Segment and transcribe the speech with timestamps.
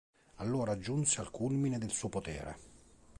[0.37, 2.57] Allora giunse al culmine del suo potere.